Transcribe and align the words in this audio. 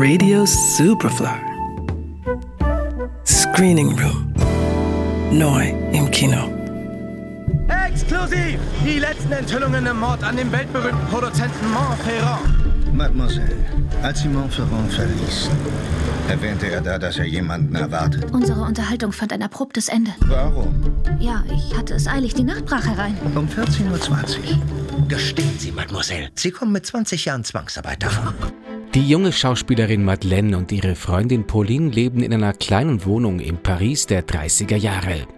Radio 0.00 0.46
Superfly. 0.46 1.40
Screening 3.26 3.98
Room. 3.98 4.32
Neu 5.32 5.70
im 5.90 6.08
Kino. 6.12 6.48
Exklusiv! 7.66 8.60
Die 8.84 9.00
letzten 9.00 9.32
Enthüllungen 9.32 9.84
im 9.84 9.98
Mord 9.98 10.22
an 10.22 10.36
dem 10.36 10.52
weltberühmten 10.52 11.04
Produzenten 11.08 11.72
Montferrand. 11.72 12.94
Mademoiselle, 12.94 13.56
als 14.00 14.20
Sie 14.20 14.28
Montferrand 14.28 14.92
verließen, 14.92 15.50
erwähnte 16.28 16.70
er 16.70 16.80
da, 16.80 16.96
dass 16.96 17.18
er 17.18 17.26
jemanden 17.26 17.74
erwartet. 17.74 18.30
Unsere 18.30 18.60
Unterhaltung 18.60 19.10
fand 19.10 19.32
ein 19.32 19.42
abruptes 19.42 19.88
Ende. 19.88 20.12
Warum? 20.28 20.80
Ja, 21.18 21.42
ich 21.52 21.76
hatte 21.76 21.94
es 21.94 22.06
eilig, 22.06 22.34
die 22.34 22.44
Nacht 22.44 22.66
brach 22.66 22.86
herein. 22.86 23.18
Um 23.34 23.48
14.20 23.48 23.88
Uhr. 23.90 25.08
Gestehen 25.08 25.58
Sie, 25.58 25.72
Mademoiselle, 25.72 26.28
Sie 26.36 26.52
kommen 26.52 26.70
mit 26.70 26.86
20 26.86 27.24
Jahren 27.24 27.42
Zwangsarbeit 27.42 28.04
davon. 28.04 28.32
Die 28.98 29.08
junge 29.08 29.30
Schauspielerin 29.30 30.04
Madeleine 30.04 30.58
und 30.58 30.72
ihre 30.72 30.96
Freundin 30.96 31.46
Pauline 31.46 31.88
leben 31.88 32.20
in 32.20 32.34
einer 32.34 32.52
kleinen 32.52 33.04
Wohnung 33.04 33.38
in 33.38 33.56
Paris 33.56 34.06
der 34.06 34.26
30er 34.26 34.74
Jahre. 34.74 35.28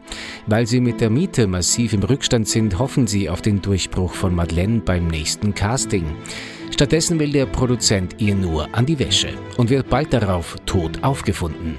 Weil 0.47 0.67
sie 0.67 0.81
mit 0.81 1.03
der 1.03 1.11
Miete 1.11 1.47
massiv 1.47 1.93
im 1.93 2.03
Rückstand 2.03 2.49
sind, 2.49 2.79
hoffen 2.79 3.07
sie 3.07 3.29
auf 3.29 3.43
den 3.43 3.61
Durchbruch 3.61 4.15
von 4.15 4.35
Madeleine 4.35 4.81
beim 4.81 5.09
nächsten 5.09 5.55
Casting. 5.55 6.07
Stattdessen 6.71 7.19
will 7.19 7.33
der 7.33 7.45
Produzent 7.45 8.15
ihr 8.17 8.35
nur 8.35 8.67
an 8.75 8.87
die 8.87 8.99
Wäsche 8.99 9.35
und 9.59 9.69
wird 9.69 9.91
bald 9.91 10.15
darauf 10.15 10.57
tot 10.65 11.05
aufgefunden. 11.05 11.77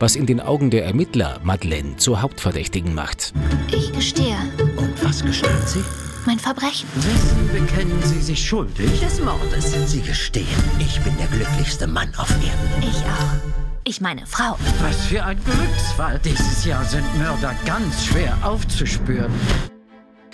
Was 0.00 0.16
in 0.16 0.26
den 0.26 0.40
Augen 0.40 0.70
der 0.70 0.84
Ermittler 0.84 1.38
Madeleine 1.44 1.96
zur 1.96 2.22
Hauptverdächtigen 2.22 2.92
macht. 2.92 3.32
Ich 3.68 3.92
gestehe, 3.92 4.34
Und 4.76 5.04
was 5.04 5.24
gestehen 5.24 5.62
Sie? 5.64 6.09
Mein 6.26 6.38
Verbrechen. 6.38 6.88
Wissen 6.94 7.48
bekennen 7.52 8.02
Sie 8.02 8.20
sich 8.20 8.44
schuldig? 8.46 9.00
Des 9.00 9.20
Mordes. 9.20 9.90
Sie 9.90 10.02
gestehen, 10.02 10.46
ich 10.78 11.00
bin 11.00 11.16
der 11.18 11.26
glücklichste 11.26 11.86
Mann 11.86 12.12
auf 12.16 12.30
Erden. 12.30 12.82
Ich 12.82 12.96
auch. 13.04 13.50
Ich 13.84 14.00
meine 14.00 14.26
Frau. 14.26 14.56
Was 14.80 15.06
für 15.06 15.24
ein 15.24 15.38
Glücksfall. 15.44 16.20
Dieses 16.24 16.64
Jahr 16.64 16.84
sind 16.84 17.04
Mörder 17.18 17.54
ganz 17.64 18.04
schwer 18.04 18.36
aufzuspüren. 18.42 19.32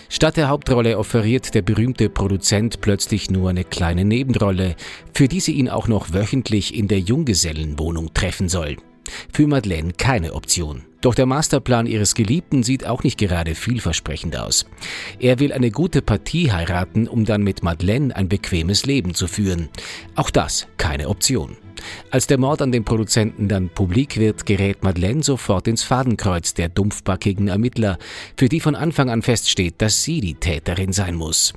Statt 0.08 0.36
der 0.36 0.48
Hauptrolle 0.48 0.98
offeriert 0.98 1.54
der 1.54 1.62
berühmte 1.62 2.08
Produzent 2.08 2.80
plötzlich 2.80 3.30
nur 3.30 3.50
eine 3.50 3.64
kleine 3.64 4.04
Nebenrolle, 4.04 4.76
für 5.12 5.28
die 5.28 5.40
sie 5.40 5.52
ihn 5.52 5.68
auch 5.68 5.88
noch 5.88 6.12
wöchentlich 6.12 6.74
in 6.74 6.88
der 6.88 7.00
Junggesellenwohnung 7.00 8.14
treffen 8.14 8.48
soll. 8.48 8.76
Für 9.32 9.46
Madeleine 9.46 9.92
keine 9.92 10.34
Option. 10.34 10.82
Doch 11.00 11.14
der 11.14 11.26
Masterplan 11.26 11.86
ihres 11.86 12.14
Geliebten 12.14 12.62
sieht 12.62 12.86
auch 12.86 13.04
nicht 13.04 13.18
gerade 13.18 13.54
vielversprechend 13.54 14.36
aus. 14.36 14.66
Er 15.20 15.38
will 15.38 15.52
eine 15.52 15.70
gute 15.70 16.02
Partie 16.02 16.50
heiraten, 16.50 17.06
um 17.06 17.24
dann 17.24 17.42
mit 17.42 17.62
Madeleine 17.62 18.14
ein 18.16 18.28
bequemes 18.28 18.86
Leben 18.86 19.14
zu 19.14 19.28
führen. 19.28 19.68
Auch 20.14 20.30
das 20.30 20.66
keine 20.78 21.08
Option. 21.08 21.56
Als 22.10 22.26
der 22.26 22.38
Mord 22.38 22.62
an 22.62 22.72
den 22.72 22.84
Produzenten 22.84 23.48
dann 23.48 23.68
publik 23.68 24.16
wird, 24.16 24.46
gerät 24.46 24.82
Madeleine 24.82 25.22
sofort 25.22 25.68
ins 25.68 25.82
Fadenkreuz 25.82 26.54
der 26.54 26.68
dumpfbackigen 26.68 27.48
Ermittler, 27.48 27.98
für 28.36 28.48
die 28.48 28.60
von 28.60 28.74
Anfang 28.74 29.10
an 29.10 29.22
feststeht, 29.22 29.76
dass 29.78 30.02
sie 30.02 30.20
die 30.20 30.34
Täterin 30.34 30.92
sein 30.92 31.14
muss. 31.14 31.52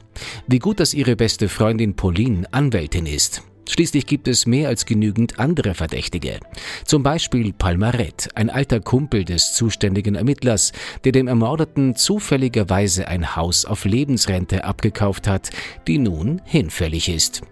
Wie 0.48 0.60
gut, 0.60 0.80
dass 0.80 0.94
ihre 0.94 1.16
beste 1.16 1.50
Freundin 1.50 1.96
Pauline 1.96 2.52
Anwältin 2.52 3.06
ist. 3.06 3.44
Schließlich 3.70 4.08
gibt 4.08 4.28
es 4.28 4.48
mehr 4.48 4.68
als 4.68 4.86
genügend 4.86 5.38
andere 5.38 5.76
Verdächtige. 5.76 6.40
Zum 6.86 7.04
Beispiel 7.04 7.54
Palmaret, 7.54 8.30
ein 8.34 8.50
alter 8.50 8.80
Kumpel 8.80 9.24
des 9.24 9.54
zuständigen 9.54 10.16
Ermittlers, 10.16 10.72
der 11.04 11.12
dem 11.12 11.28
Ermordeten 11.28 11.96
zufälligerweise 11.96 13.08
ein 13.08 13.36
Haus 13.36 13.66
auf 13.66 13.86
Lebensrente 13.86 14.64
abgekauft 14.64 15.28
hat, 15.28 15.52
die 15.88 16.00
nun 16.00 16.42
hinfällig 16.46 17.10
ist. 17.10 17.44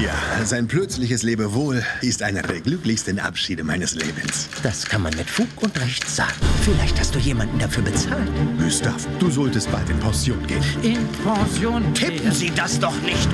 Ja, 0.00 0.44
sein 0.44 0.68
plötzliches 0.68 1.24
Lebewohl 1.24 1.82
ist 2.00 2.22
einer 2.22 2.42
der 2.42 2.60
glücklichsten 2.60 3.18
Abschiede 3.18 3.64
meines 3.64 3.96
Lebens. 3.96 4.48
Das 4.62 4.84
kann 4.84 5.02
man 5.02 5.16
mit 5.16 5.28
Fug 5.28 5.48
und 5.60 5.80
Recht 5.80 6.08
sagen. 6.08 6.34
Vielleicht 6.62 7.00
hast 7.00 7.12
du 7.12 7.18
jemanden 7.18 7.58
dafür 7.58 7.82
bezahlt. 7.82 8.30
Gustav, 8.60 9.04
du 9.18 9.28
solltest 9.28 9.70
bald 9.72 9.90
in 9.90 9.98
Pension 9.98 10.46
gehen. 10.46 10.62
In 10.82 11.08
Pension 11.24 11.92
Tippen 11.94 12.30
Sie 12.30 12.52
das 12.54 12.78
doch 12.78 12.94
nicht! 13.02 13.28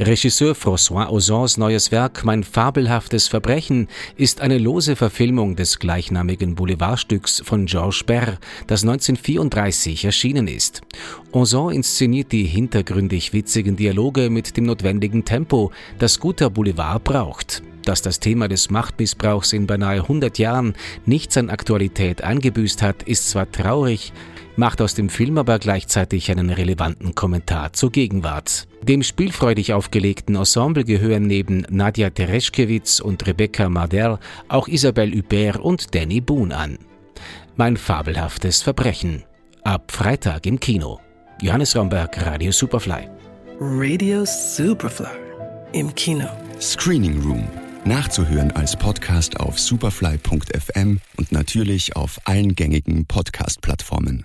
Regisseur 0.00 0.54
François 0.54 1.10
Ozons 1.10 1.58
neues 1.58 1.92
Werk 1.92 2.24
Mein 2.24 2.44
fabelhaftes 2.44 3.28
Verbrechen 3.28 3.88
ist 4.16 4.40
eine 4.40 4.56
lose 4.56 4.96
Verfilmung 4.96 5.54
des 5.54 5.78
gleichnamigen 5.78 6.54
Boulevardstücks 6.54 7.42
von 7.44 7.66
Georges 7.66 8.02
Berr, 8.02 8.38
das 8.66 8.82
1934 8.82 10.06
erschienen 10.06 10.48
ist. 10.48 10.80
Ozon 11.30 11.74
inszeniert 11.74 12.32
die 12.32 12.44
hintergründig 12.44 13.34
witzigen 13.34 13.76
Dialoge 13.76 14.30
mit 14.30 14.56
dem 14.56 14.64
notwendigen 14.64 15.26
Tempo, 15.26 15.72
das 15.98 16.18
guter 16.18 16.48
Boulevard 16.48 17.04
braucht. 17.04 17.62
Dass 17.84 18.00
das 18.00 18.18
Thema 18.18 18.48
des 18.48 18.70
Machtmissbrauchs 18.70 19.52
in 19.52 19.66
beinahe 19.66 20.02
100 20.02 20.38
Jahren 20.38 20.74
nichts 21.04 21.36
an 21.36 21.50
Aktualität 21.50 22.22
eingebüßt 22.22 22.80
hat, 22.80 23.02
ist 23.02 23.28
zwar 23.28 23.50
traurig, 23.50 24.12
macht 24.56 24.80
aus 24.80 24.94
dem 24.94 25.08
Film 25.08 25.38
aber 25.38 25.58
gleichzeitig 25.58 26.30
einen 26.30 26.50
relevanten 26.50 27.14
Kommentar 27.14 27.72
zur 27.72 27.90
Gegenwart. 27.90 28.66
Dem 28.82 29.02
spielfreudig 29.02 29.72
aufgelegten 29.72 30.36
Ensemble 30.36 30.84
gehören 30.84 31.26
neben 31.26 31.66
Nadja 31.70 32.10
Tereschkewitz 32.10 33.00
und 33.00 33.26
Rebecca 33.26 33.68
Marder 33.68 34.18
auch 34.48 34.68
Isabelle 34.68 35.16
Hubert 35.16 35.58
und 35.58 35.94
Danny 35.94 36.20
Boone 36.20 36.56
an. 36.56 36.78
Mein 37.56 37.76
fabelhaftes 37.76 38.62
Verbrechen. 38.62 39.24
Ab 39.62 39.92
Freitag 39.92 40.46
im 40.46 40.58
Kino. 40.58 41.00
Johannes 41.40 41.76
Romberg, 41.76 42.24
Radio 42.24 42.50
Superfly. 42.50 43.08
Radio 43.60 44.24
Superfly. 44.24 45.06
Im 45.72 45.94
Kino. 45.94 46.28
Screening 46.60 47.20
Room. 47.22 47.46
Nachzuhören 47.84 48.50
als 48.52 48.76
Podcast 48.76 49.38
auf 49.40 49.58
superfly.fm 49.58 51.00
und 51.16 51.32
natürlich 51.32 51.96
auf 51.96 52.20
allen 52.24 52.54
gängigen 52.54 53.06
Podcast-Plattformen. 53.06 54.24